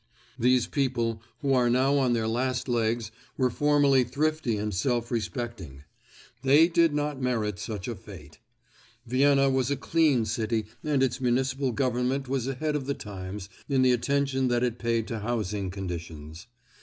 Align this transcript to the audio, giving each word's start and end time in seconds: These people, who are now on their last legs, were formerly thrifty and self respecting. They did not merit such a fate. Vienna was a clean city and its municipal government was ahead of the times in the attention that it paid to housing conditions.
These 0.39 0.65
people, 0.65 1.21
who 1.41 1.53
are 1.53 1.69
now 1.69 1.95
on 1.99 2.13
their 2.13 2.27
last 2.27 2.67
legs, 2.67 3.11
were 3.37 3.51
formerly 3.51 4.03
thrifty 4.03 4.57
and 4.57 4.73
self 4.73 5.11
respecting. 5.11 5.83
They 6.41 6.67
did 6.69 6.91
not 6.91 7.21
merit 7.21 7.59
such 7.59 7.87
a 7.87 7.93
fate. 7.93 8.39
Vienna 9.05 9.47
was 9.47 9.69
a 9.69 9.77
clean 9.77 10.25
city 10.25 10.65
and 10.83 11.03
its 11.03 11.21
municipal 11.21 11.71
government 11.71 12.27
was 12.27 12.47
ahead 12.47 12.75
of 12.75 12.87
the 12.87 12.95
times 12.95 13.47
in 13.69 13.83
the 13.83 13.91
attention 13.91 14.47
that 14.47 14.63
it 14.63 14.79
paid 14.79 15.05
to 15.07 15.19
housing 15.19 15.69
conditions. 15.69 16.47